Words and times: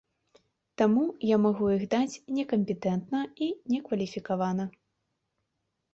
Таму 0.81 1.03
я 1.31 1.37
магу 1.43 1.65
іх 1.75 1.83
даць 1.93 2.19
некампетэнтна 2.37 3.21
і 3.49 3.53
некваліфікавана. 3.75 4.65